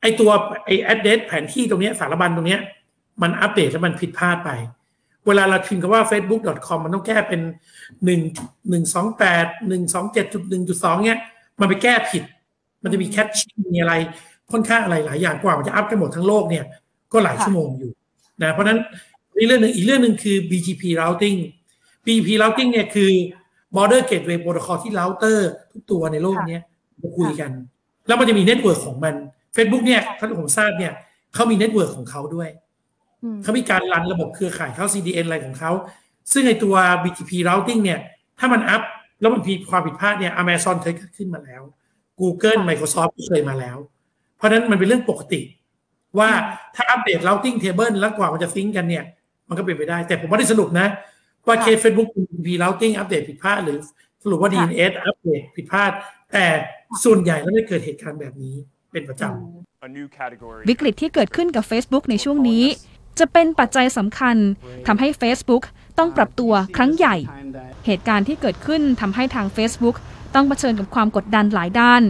[0.00, 0.30] ไอตัว
[0.66, 2.60] ไอ address แผนที่ตรงเนี้ยสารบัญตรงเนี้ย
[3.22, 4.50] มันอัปเดตแล้วมันผิดพลาดไป
[5.26, 7.40] เวลาเราพิมพ์คำว่า facebook.com มันต้องแก้เป็น
[8.04, 8.20] หนึ่ง
[8.70, 11.20] หนึ่งสองแปดหนึ่งสองเจ็ดจุดหนึ่งจุดสองเนี้ย
[11.62, 12.22] มันไปแก้ผิด
[12.82, 13.94] มันจะมีแคชชิ่งมีอะไร
[14.52, 16.64] ค่อนข้างอะไรหลายอย่างกว่ามันจะอัพกันหมดทั้งโลกเนี่ย
[17.12, 17.90] ก็หลายค่ะชั่วโมงอยู่
[18.42, 18.78] นะเพราะฉะนั้น
[19.36, 21.38] นี่เรื่องหนึ่งอีกเรื่องหนึ่งคือ BGP routing
[22.04, 23.10] BGP routing เนี่ยคือ
[23.74, 25.38] border gateway protocol ที่ router
[25.72, 26.62] ทุกตัวในโลกเนี้ย
[27.02, 27.50] มาคุยกัน
[28.06, 29.14] แล้วมันจะมี network ของมัน
[29.56, 30.92] Facebook เนี่ยถ้าที่ผมทราบเนี่ย
[31.34, 32.48] เขามี network ของเขาด้วย
[33.22, 35.70] อืมเขามีการ run ระบบเครือข่ายเขา CDN อะไรของเขา
[36.32, 37.98] ซึ่งไอตัว BGP routing เนี่ย
[38.38, 38.82] ถ้ามันอัพ
[39.22, 41.62] แล้วมันมีความผิดพลาดเนี่ย Amazon เคยเกิดขึ้นมาแล้ว
[42.20, 43.76] Google Microsoft ก็เคยมาแล้ว
[44.36, 45.40] เพราะฉะนั้นมันเป็นเรื่องปกติ
[46.18, 46.30] ว่า
[46.74, 49.04] ถ้าอัปเดต routing table แล้วกว่ามันจะ sync กันเนี่ย
[49.48, 50.86] มันก็เป็นไปได้ แต่ผมว่าได้สรุปนะ
[51.46, 53.78] ว่าเคส Facebook BGP routing อัปเดตผิดพลาดหรือ
[54.24, 55.90] สรุปว่า DNS อัปเดตผิดพลาด
[56.32, 56.46] แต่
[57.04, 58.54] ส่วนใหญ่แล้วไม่เกิดเหตุการณ์แบบนี้
[58.92, 62.64] เป็นประจำ a new category วิกฤตที่เกิดขึ้นกับ Facebook ในช่วงนี้
[63.18, 64.36] จะเป็นปัจจัยสำคัญ
[64.86, 65.62] ทำให้ Facebook
[65.98, 67.16] ต้องปรับตัวครั้งใหญ่
[67.86, 69.96] เหตุการณ์ที่เกิดขึ้นทำให้ทาง Facebook
[70.34, 72.02] ต้องเผชิญกับความกดดันหลายด้าน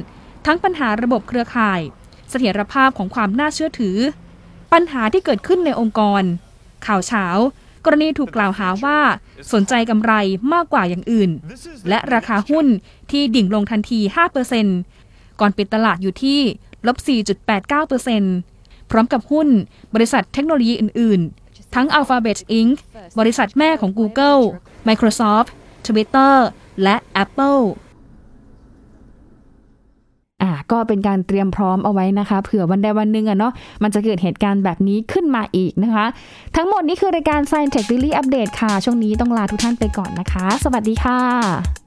[0.46, 1.80] ทั้งปัญหาระบบเครือข่าย
[2.30, 3.96] เสถียรภาพของความน่าเชื่อถือ
[4.72, 6.22] ปัญหาที่เกิดขึ้นในองค์กร
[6.86, 7.26] ข่าวเช้า
[7.84, 8.98] กรณีถูกกล่าวหาว่า
[9.52, 10.12] สนใจกำไร
[10.52, 11.30] มากกว่าอย่างอื่น
[11.88, 12.66] และราคาหุ้น
[13.10, 14.00] ที่ดิ่งลงทันที
[14.64, 16.40] 5%ก่อนปิดตลาดอยู่ที่
[16.86, 16.96] ลบ
[18.14, 19.48] 4.89%พร้อมกับหุ้น
[19.94, 21.41] บริษัทเทคโนโลยีอื่น ๆ
[21.74, 22.74] ทั้ง Alphabet Inc.
[23.18, 24.40] บริษัทแม่ของ Google
[24.88, 25.48] Microsoft
[25.86, 26.34] Twitter
[26.82, 27.62] และ Apple
[30.42, 36.06] อ่าก็เป็นการเตรียมพร้อมเอาไว้นะคะ เผื่อวันใดวันหนึ่งอะเนาะมันจะเกิดเหตุการณ์แบบนี้ขึ้นมาอีกนะคะ
[36.56, 41.81] ทั้งหมดนี้คือรายการ Science Tech Daily Update ค่ะ ช่วงนี้ต้องลาทุกท่านไปก่อนนะคะ สวัสดีค่ะ